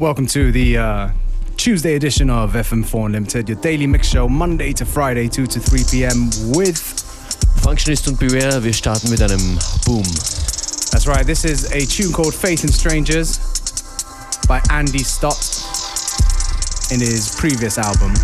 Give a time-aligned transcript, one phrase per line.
[0.00, 1.10] Welcome to the uh,
[1.58, 5.80] Tuesday edition of FM4 Unlimited, your daily mix show, Monday to Friday, 2 to 3
[5.90, 6.30] p.m.
[6.56, 6.78] with
[7.60, 8.64] Functionist und Beware.
[8.64, 10.02] Wir starten mit einem Boom.
[10.90, 13.40] That's right, this is a tune called Faith in Strangers
[14.48, 15.36] by Andy Stott
[16.90, 18.14] in his previous album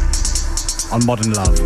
[0.91, 1.61] on Modern Love.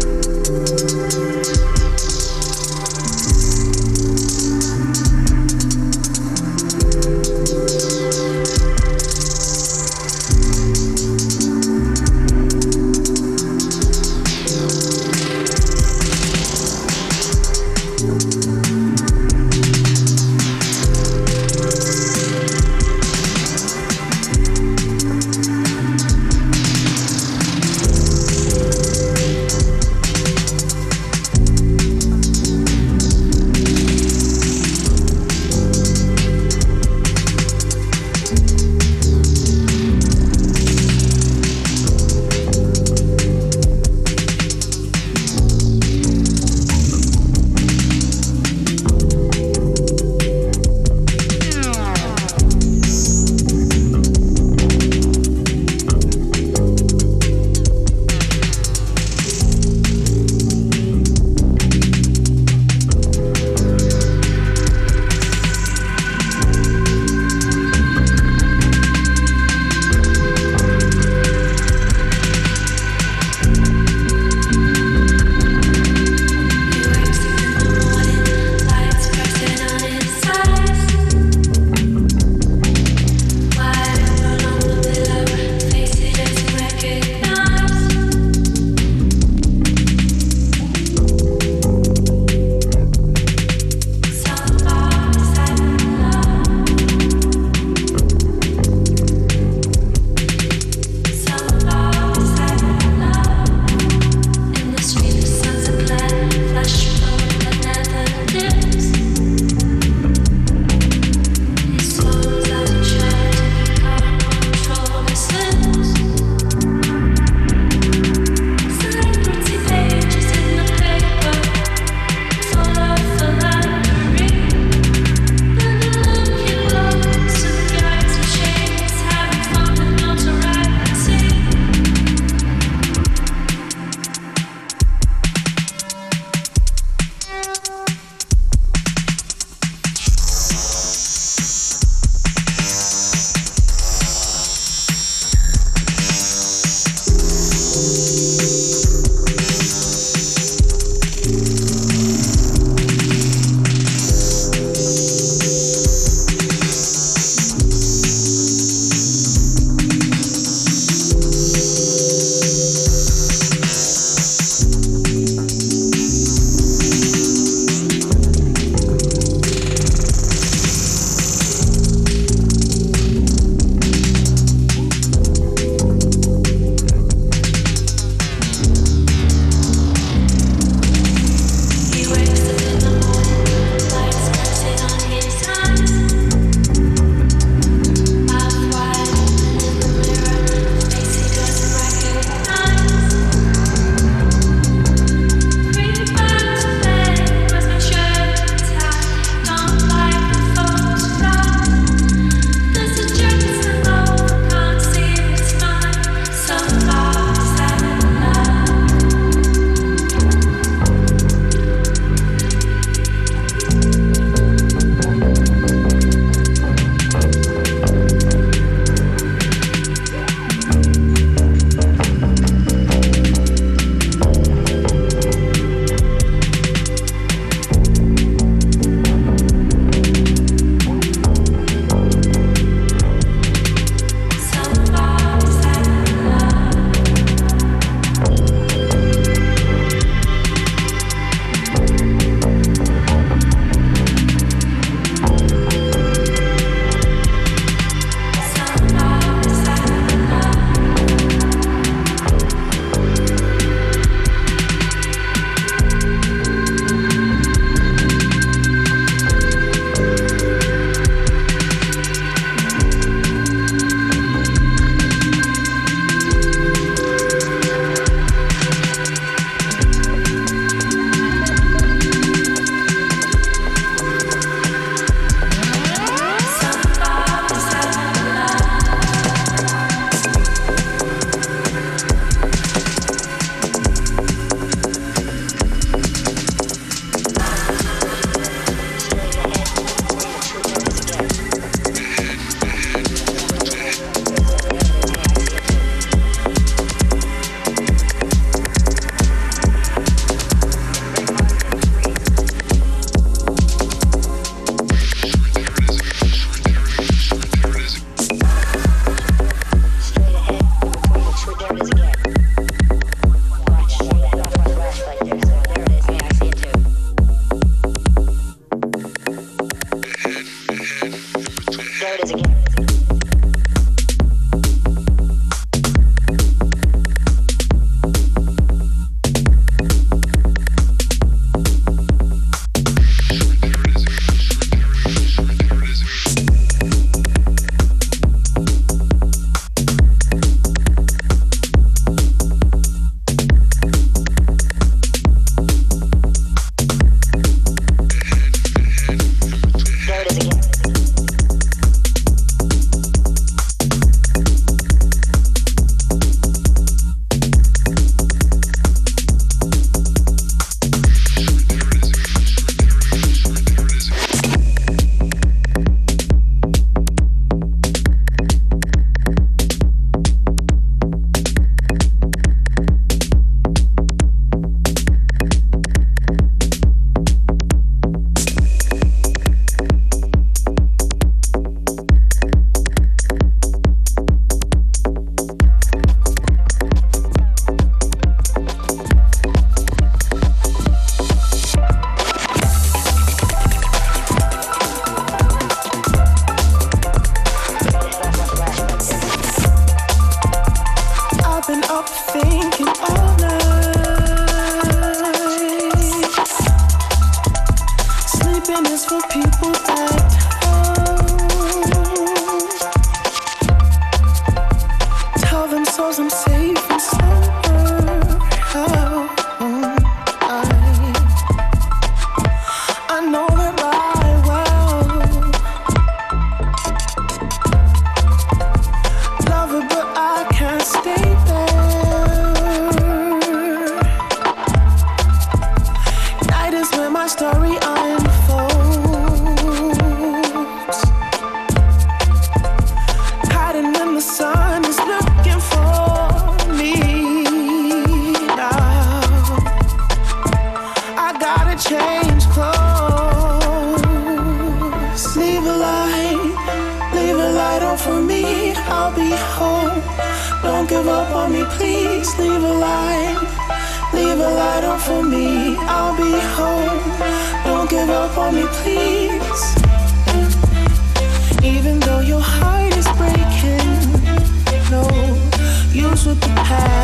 [476.71, 477.00] had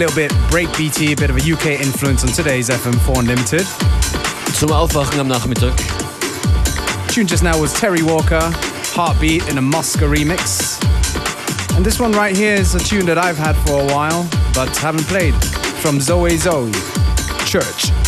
[0.00, 3.66] little bit breakbeaty, a bit of a UK influence on today's FM4 Unlimited.
[4.54, 5.76] Zum Aufwachen am Nachmittag.
[7.12, 8.40] Tune just now was Terry Walker,
[8.94, 10.82] Heartbeat in a Mosca remix.
[11.76, 14.74] And this one right here is a tune that I've had for a while, but
[14.78, 15.34] haven't played.
[15.82, 16.72] From Zoe Zoe,
[17.44, 17.99] Church.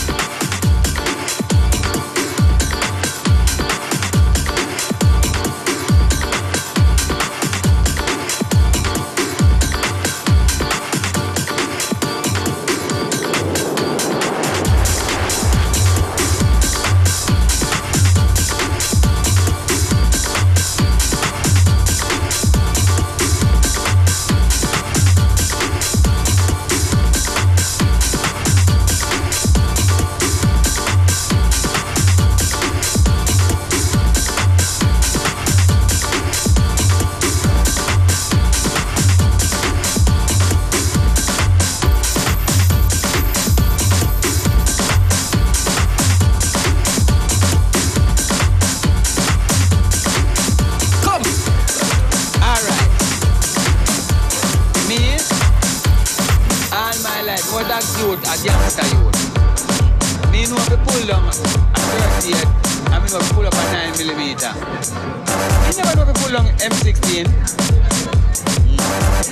[66.63, 67.27] M16.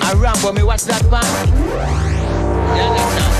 [0.02, 1.22] I ran, for me watch that man?
[2.74, 3.30] You understand?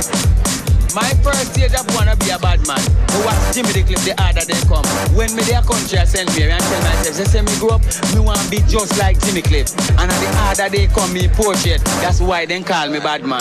[0.95, 2.79] My first stage I wanna be a bad man.
[3.15, 4.83] Who watch Jimmy the clip the harder they come.
[5.15, 7.83] When me their country I send me and tell myself, they say me grow up,
[8.15, 9.71] me wanna be just like Jimmy Cliff.
[9.99, 11.83] And the harder they come, me portrait.
[12.03, 13.39] That's why they call me bad man.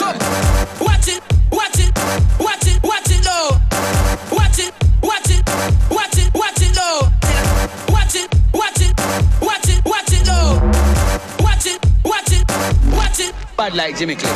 [13.79, 14.33] Like Jimmy Cliff.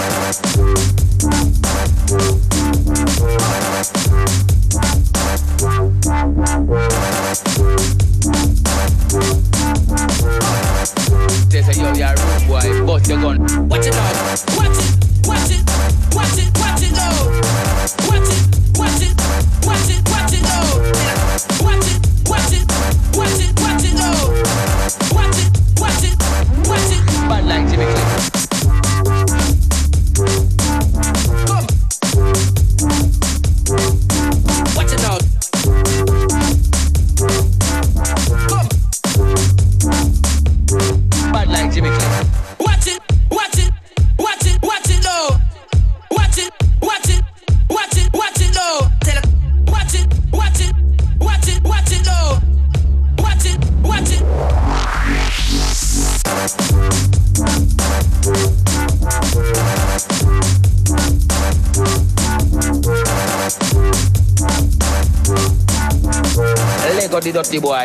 [11.49, 13.67] They say, yo, you're a rude boy, but you're gone.
[13.67, 14.52] Watch it out.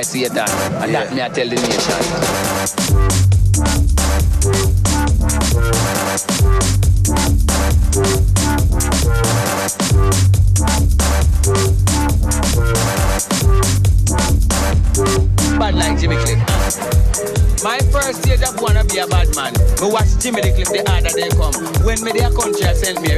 [0.08, 0.48] Satan.
[0.82, 1.68] And that me I tell the nation.
[15.58, 16.38] Bad like Jimmy Cliff.
[17.62, 19.52] My first stage of wanna be a bad man.
[19.52, 21.52] Me watch Jimmy the Cliff the harder they come.
[21.84, 23.17] When me their country I send me,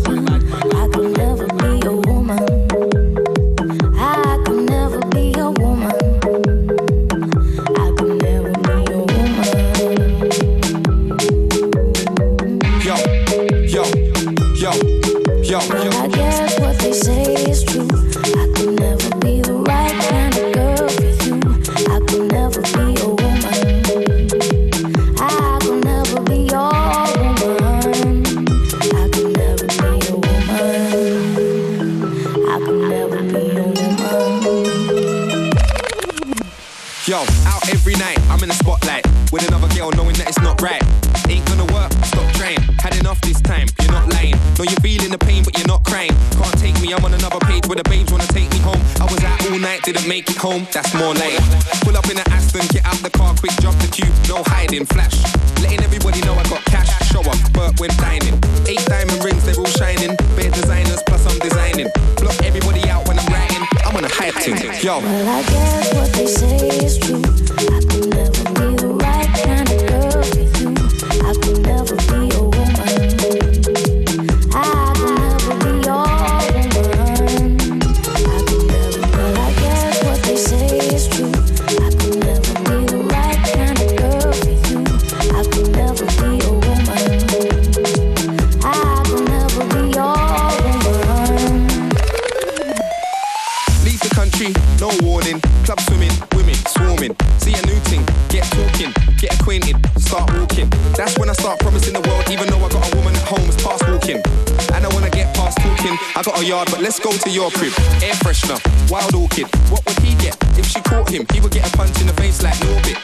[40.61, 40.83] right.
[41.27, 42.61] Ain't gonna work, stop trying.
[42.79, 44.37] Had enough this time, you're not lying.
[44.57, 46.13] Know you're feeling the pain, but you're not crying.
[46.37, 48.79] Can't take me, I'm on another page where the babes wanna take me home.
[49.01, 51.41] I was out all night, didn't make it home, that's more lame.
[51.81, 54.85] Pull up in an Aston, get out the car quick, drop the cube, no hiding,
[54.85, 55.17] flash.
[55.61, 58.37] Letting everybody know I got cash, show up, Burt when dining.
[58.69, 60.15] Eight diamond rings, they're all shining.
[60.37, 61.89] Bare designers, plus I'm designing.
[62.21, 64.57] Block everybody out when I'm writing, I'm on a hype thing.
[64.83, 64.99] Yo.
[64.99, 67.30] Well, I guess what they say is true.
[106.21, 107.73] I got a yard, but let's go to your crib.
[108.03, 108.61] Air freshener,
[108.91, 109.47] wild orchid.
[109.71, 111.25] What would he get if she caught him?
[111.33, 113.01] He would get a punch in the face like Norbit.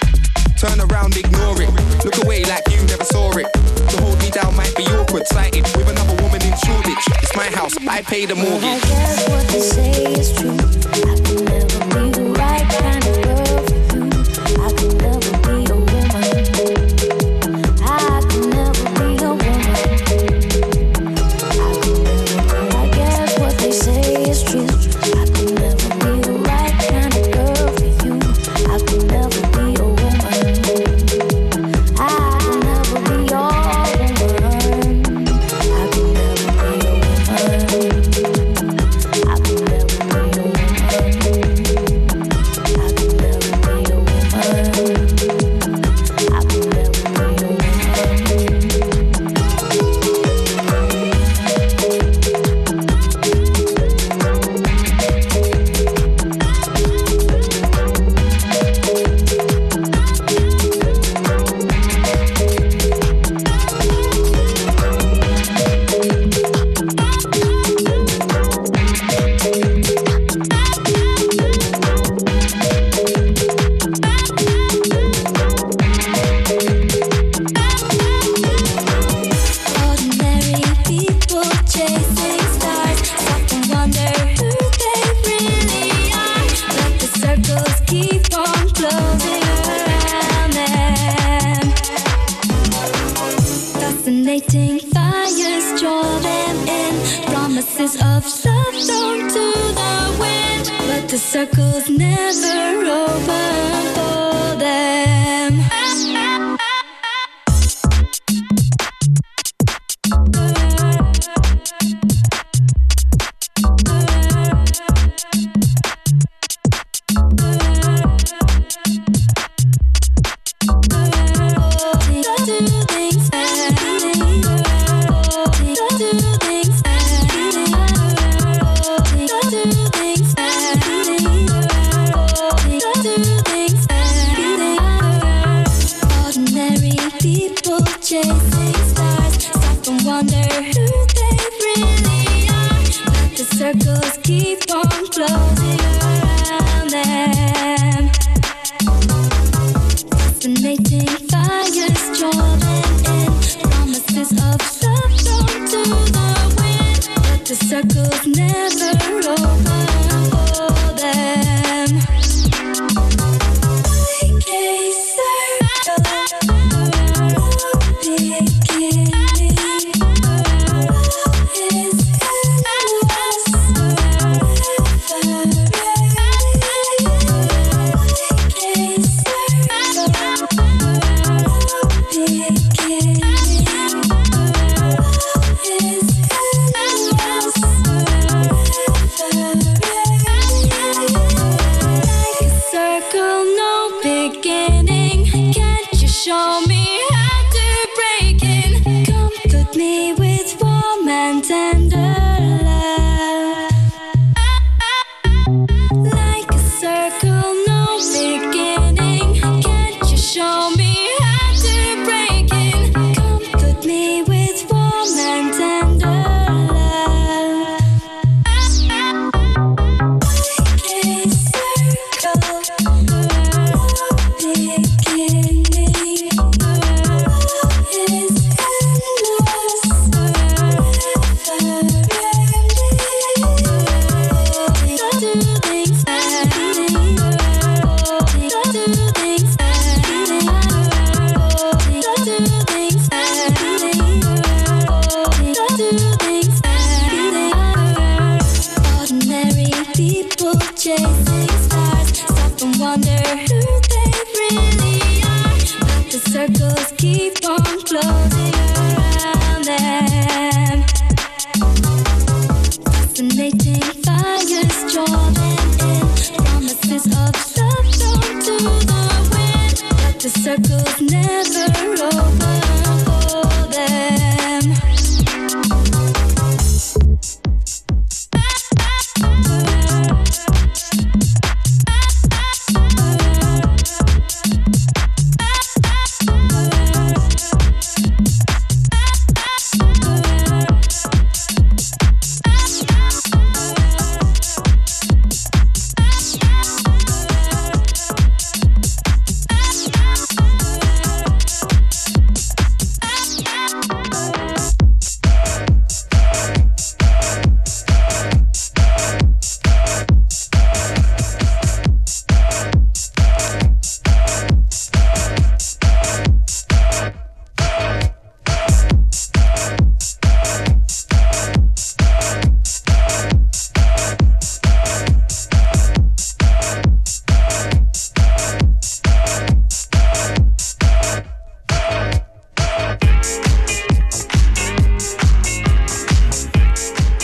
[0.56, 2.06] Turn around, ignore it.
[2.06, 3.52] Look away like you never saw it.
[3.90, 7.06] To hold me down might be awkward, sighted with another woman in Shoreditch.
[7.24, 10.54] It's my house, I pay the Well, I guess what they say is true.
[10.54, 14.62] I could never be the right kind of girl for you.
[14.62, 15.47] I could never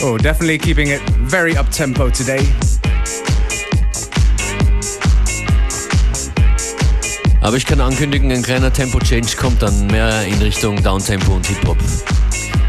[0.02, 2.46] Oh, definitely keeping it very up tempo today.
[7.40, 11.76] Aber ich kann ankündigen, ein kleiner Tempo-Change kommt dann mehr in Richtung Downtempo und Hip-Hop.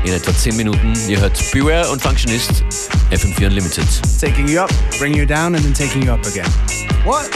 [0.03, 0.93] In etwa 10 Minuten.
[1.07, 2.63] Ihr hört Beware und Functionist,
[3.09, 3.87] FM4 Unlimited.
[4.19, 6.45] Taking you up, bring you down and then taking you up again.
[7.05, 7.29] What?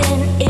[0.00, 0.49] Imagine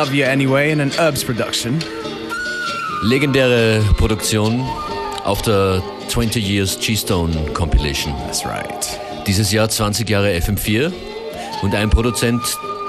[0.00, 1.78] Love You Anyway in an Herbs Production.
[3.02, 4.66] Legendäre Produktion
[5.24, 8.14] auf der 20 Years G-Stone Compilation.
[8.24, 8.98] That's right.
[9.26, 10.90] Dieses Jahr 20 Jahre FM4
[11.60, 12.40] und ein Produzent,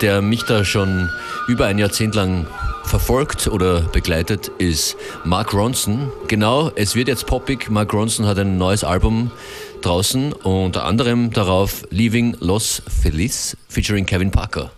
[0.01, 1.09] der mich da schon
[1.49, 2.47] über ein Jahrzehnt lang
[2.85, 4.95] verfolgt oder begleitet, ist
[5.25, 6.13] Mark Ronson.
[6.29, 7.69] Genau, es wird jetzt poppig.
[7.69, 9.31] Mark Ronson hat ein neues Album
[9.81, 14.71] draußen, unter anderem darauf Leaving Los Feliz featuring Kevin Parker.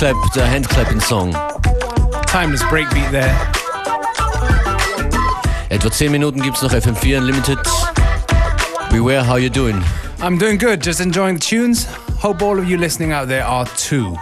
[0.00, 1.36] Clap Clap, der Handclapping-Song.
[2.26, 3.36] Timeless breakbeat there.
[5.68, 7.58] Etwa 10 Minuten gibt's noch FM4 Unlimited.
[8.90, 9.84] Beware how you doing.
[10.22, 11.86] I'm doing good, just enjoying the tunes.
[12.22, 14.16] Hope all of you listening out there are too.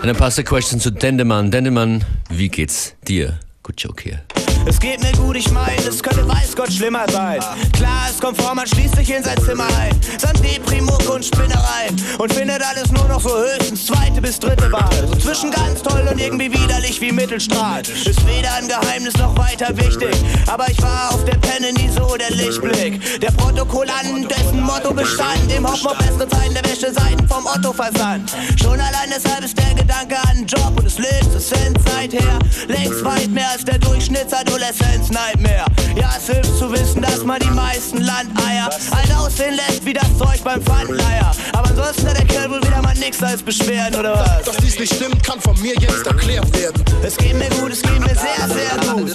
[0.00, 1.52] And I pass the Question zu Dendemann.
[1.52, 3.38] Dendemann, wie geht's dir?
[3.62, 4.22] Good joke hier.
[4.66, 7.40] Es geht mir gut, ich mein, es könnte weiß Gott schlimmer sein.
[7.72, 9.98] Klar, es kommt vor, man schließt sich in sein Zimmer ein.
[10.18, 11.96] Samt Deprimuck und Spinnereien.
[12.18, 15.08] Und findet alles nur noch so höchstens zweite bis dritte Wahl.
[15.08, 17.82] So zwischen ganz toll und irgendwie widerlich wie Mittelstrahl.
[17.82, 20.14] Ist weder ein Geheimnis noch weiter wichtig.
[20.46, 23.20] Aber ich war auf der Penne nie so der Lichtblick.
[23.20, 25.52] Der Protokollant, dessen Motto bestand.
[25.56, 28.32] Im Hoffen auf bessere Zeiten der Wäscheseiten vom Otto versandt.
[28.60, 33.28] Schon allein deshalb ist der Gedanke an einen Job und des Lebenssens seither längst weit
[33.30, 35.66] mehr als der Durchschnittsadoleszenz-Nightmare.
[35.96, 40.06] Ja, es hilft zu wissen, dass man die meisten Landeier alt aussehen lässt wie das
[40.16, 41.32] Zeug beim Pfandleier.
[41.52, 44.44] Aber ansonsten hat der Kerl wohl wieder mal nix als Beschwerden, oder was?
[44.44, 46.84] Dass dies nicht stimmt, kann von mir jetzt erklärt werden.
[47.02, 49.12] Es geht mir gut, es geht mir sehr, sehr gut.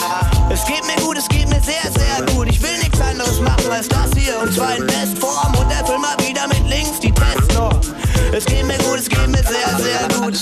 [0.50, 2.50] Es geht mir gut, es geht mir sehr, sehr gut.
[2.50, 6.18] Ich will nichts anderes machen als das hier und zwar in Bestform und erfüll mal
[6.28, 7.80] wieder mit links die Testnorm.
[8.34, 10.40] Es geht mir gut, es geht mir sehr, sehr gut.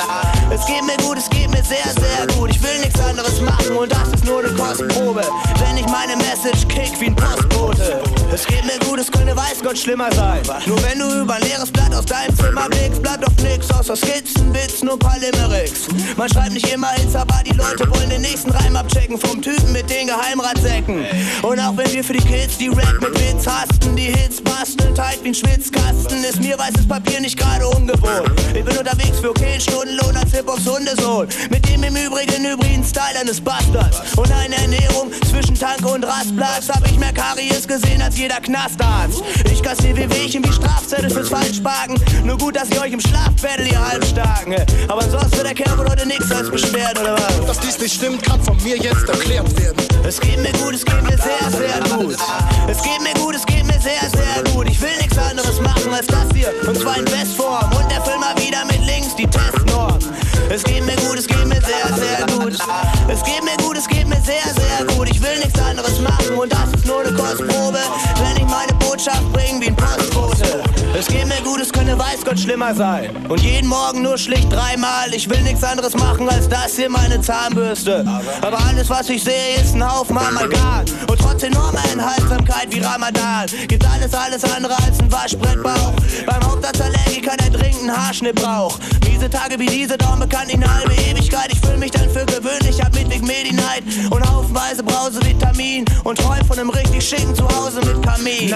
[0.50, 2.50] Es geht mir gut, es geht mir sehr, sehr gut.
[2.50, 5.22] Ich will nichts anderes machen und das ist nur eine Kostprobe.
[5.60, 8.02] Wenn ich meine Message kick wie ein Postbote.
[8.34, 10.42] Es geht mir gut, es könnte weiß Gott schlimmer sein.
[10.66, 13.96] Nur wenn du über ein leeres Blatt aus deinem Zimmer blickst, bleibt doch nix außer
[13.96, 15.88] Skizzen, Bits, nur paar Limericks.
[16.16, 19.72] Man schreibt nicht immer Hits, aber die Leute wollen den nächsten Reim abchecken vom Typen
[19.72, 21.06] mit den Geheimratsäcken.
[21.42, 24.94] Und auch wenn wir für die Kids die Rap mit Witz hasten, die Hits basteln,
[24.96, 28.32] tight wie ein Schwitzkasten, ist mir weißes Papier nicht gerade ungewohnt.
[28.54, 29.60] Ich bin unterwegs für okay
[30.06, 31.28] Stundenlohn als Hip-Hops Hundesohn.
[31.50, 34.02] Mit dem im Übrigen hybriden Style eines Bastards.
[34.16, 36.70] Und eine Ernährung zwischen Tank und Rastplatz.
[36.70, 39.24] Hab ich mehr Karies gesehen als jeder Knastarzt.
[39.52, 42.00] Ich kassier wie Wehchen wie Strafzettel fürs Falschparken.
[42.24, 44.56] Nur gut, dass ich euch im Schlaf battle, ihr Halbstarken.
[44.88, 47.46] Aber ansonsten wird der Kerl wohl heute nix als beschwert, oder was?
[47.48, 49.76] Dass dies nicht stimmt, kann von mir jetzt erklärt werden.
[50.08, 52.16] Es geht mir gut, es geht mir sehr, sehr gut.
[52.68, 54.70] Es geht mir gut, es geht mir sehr, sehr gut.
[54.70, 56.54] Ich will nichts anderes machen als das hier.
[56.68, 57.72] Und zwar in Bestform.
[57.72, 59.55] Und erfüll mal wieder mit links die Testnorm.
[60.50, 62.54] Es geht mir gut, es geht mir sehr, sehr gut.
[63.08, 65.10] Es geht mir gut, es geht mir sehr, sehr gut.
[65.10, 67.80] Ich will nichts anderes machen und das ist nur eine Kostprobe.
[68.20, 70.05] Wenn ich meine Botschaft bringe wie ein Postbote.
[72.16, 73.10] Weiß Gott schlimmer sein.
[73.28, 75.14] Und jeden Morgen nur schlicht dreimal.
[75.14, 78.06] Ich will nichts anderes machen als das hier, meine Zahnbürste.
[78.42, 80.86] Aber alles, was ich sehe, ist ein Haufen Amalgam.
[81.10, 85.94] Und trotz enormer Enthaltsamkeit wie Ramadan gibt alles, alles andere als ein Waschbrettbauch.
[86.26, 88.82] Beim Hauptarztallergiker, der dringend einen Haarschnitt braucht.
[89.04, 91.52] Miese Tage wie diese dauern bekanntlich eine halbe Ewigkeit.
[91.52, 96.46] Ich fühl mich dann für gewöhnlich ab Midwig Medi-Night und haufenweise Brause Vitamin und träum
[96.48, 98.54] von einem richtig schicken Zuhause mit Kamin.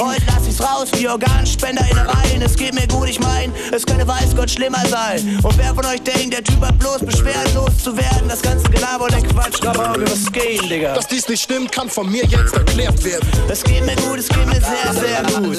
[0.00, 2.42] Heute lass ich's raus wie Organspender in Reihen.
[2.42, 5.38] Es geht mir gut, ich mein, es könnte weiß Gott schlimmer sein.
[5.42, 9.04] Und wer von euch denkt, der Typ hat bloß beschwerdenlos zu werden, das ganze Gelaber
[9.04, 10.94] und der Quatsch, aber was gehen, Digga.
[10.94, 13.28] Dass dies nicht stimmt, kann von mir jetzt erklärt werden.
[13.48, 15.58] Es geht mir gut, es geht mir sehr, sehr gut.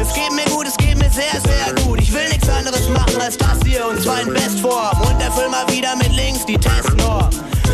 [0.00, 2.00] Es geht mir gut, es geht mir sehr, sehr gut.
[2.00, 5.00] Ich will nichts anderes machen als das hier und zwar in Bestform.
[5.00, 7.30] Und erfüll mal wieder mit links die Testnorm.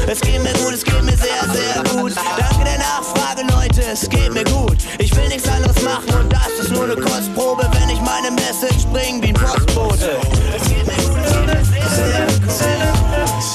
[0.06, 2.12] Es geht mir gut, es geht mir sehr, sehr gut.
[2.36, 4.76] Danke der Nachfrage, Leute, es geht mir gut.
[4.98, 8.86] Ich will nichts anderes machen und das ist nur eine Kostprobe, wenn ich meine Message
[8.92, 10.18] bring wie ein Postbote.
[10.56, 13.51] Es geht mir gut, es geht mir sehr, sehr gut.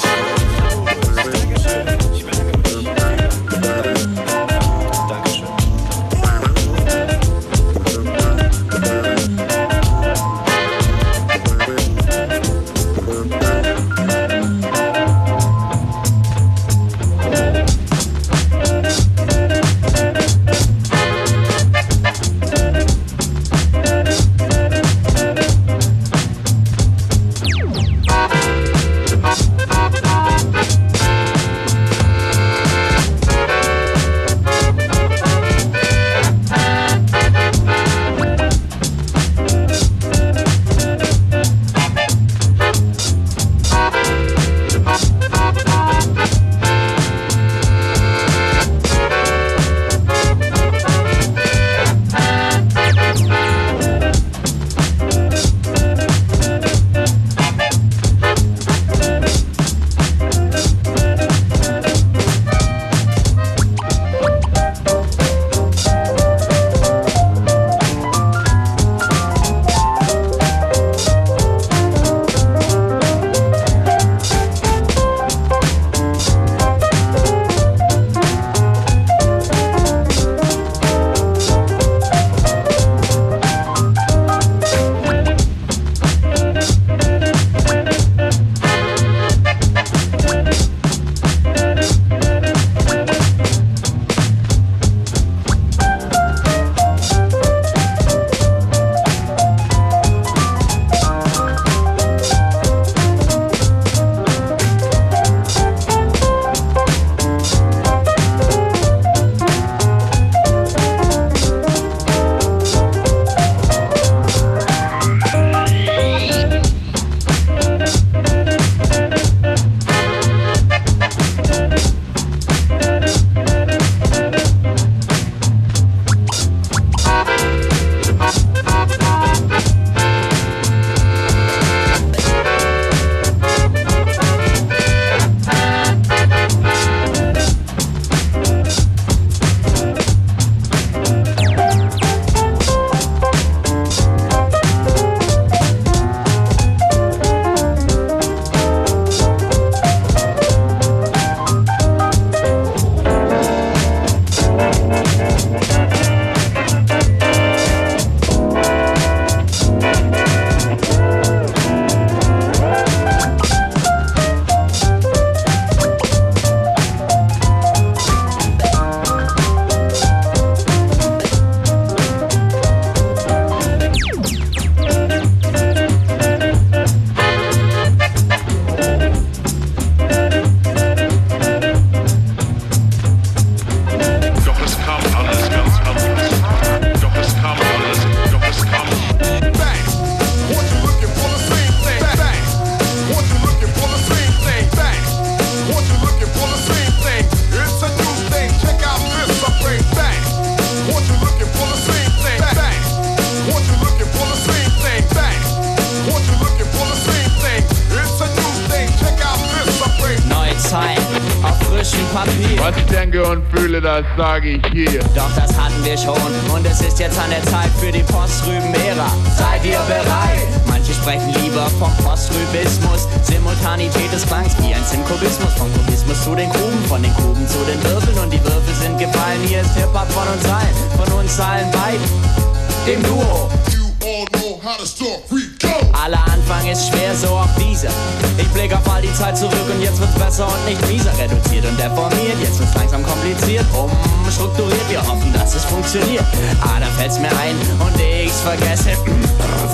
[214.17, 215.06] Ich hier.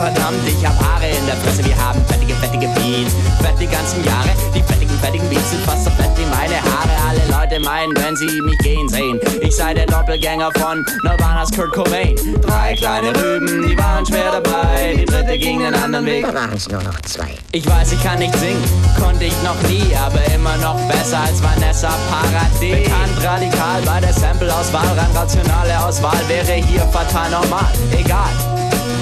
[0.03, 1.63] Verdammt, ich hab Haare in der Fresse.
[1.63, 3.13] Wir haben fettige, fettige Beats.
[3.41, 4.29] Fett die ganzen Jahre.
[4.53, 6.91] Die fettigen, fettigen Beats sind fast so fett wie meine Haare.
[7.07, 11.71] Alle Leute meinen, wenn sie mich gehen sehen, ich sei der Doppelgänger von Nirvana's Kurt
[11.71, 12.15] Cobain.
[12.41, 14.95] Drei kleine Rüben, die waren schwer dabei.
[14.97, 16.25] Die dritte ging den anderen Weg.
[16.25, 17.29] waren's nur noch zwei.
[17.51, 18.63] Ich weiß, ich kann nicht singen,
[18.99, 22.83] konnte ich noch nie, aber immer noch besser als Vanessa Paradis.
[22.83, 27.71] Bekannt radikal bei der Sample-Auswahl, rein rationale Auswahl wäre hier fatal normal.
[27.97, 28.52] Egal.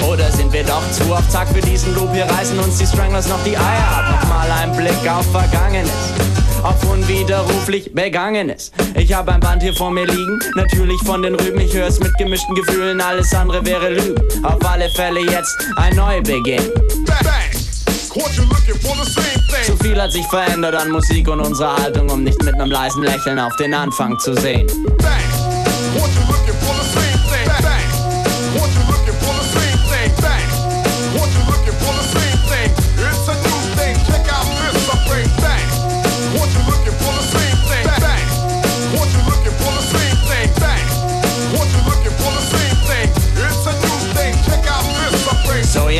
[0.10, 2.14] Oder sind wir doch zu auf Zack für diesen Loop?
[2.14, 4.22] Hier reißen uns die Stranglers noch die Eier ab.
[4.22, 5.92] Nochmal ein Blick auf Vergangenes.
[6.64, 8.72] Auf unwiderruflich Begangenes.
[8.96, 11.60] Ich habe ein Band hier vor mir liegen, natürlich von den Rüben.
[11.60, 14.46] Ich höre es mit gemischten Gefühlen, alles andere wäre Lügen.
[14.46, 16.62] Auf alle Fälle jetzt ein Neubeginn.
[19.66, 23.04] Zu viel hat sich verändert an Musik und unserer Haltung, um nicht mit einem leisen
[23.04, 24.68] Lächeln auf den Anfang zu sehen.
[24.68, 25.41] So,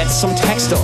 [0.02, 0.78] jetzt zum Texto.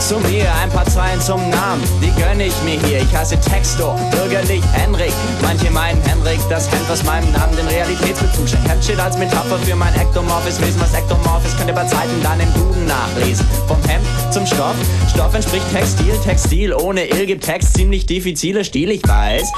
[0.00, 3.00] Zu mir ein paar Zeilen zum Namen, die gönne ich mir hier.
[3.00, 5.12] Ich heiße Texto, bürgerlich Henrik.
[5.40, 8.68] Manche meinen Henrik, das Hemd, was meinem Namen den Realitätsbezug schenkt.
[8.68, 10.80] Hemd als Metapher für mein ektomorphes Wesen.
[10.80, 13.46] Was ektomorph ist, könnt ihr bei Zeiten dann im Duden nachlesen.
[13.68, 14.74] Vom Hemd zum Stoff.
[15.08, 19.50] Stoff entspricht Textil, Textil ohne Ill gibt Text ziemlich diffizile Stil, ich weiß.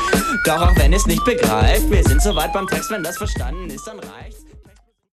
[0.45, 3.87] Doch auch wenn es nicht begreift, wir sind soweit beim Text, wenn das verstanden ist,
[3.87, 4.44] dann reicht's.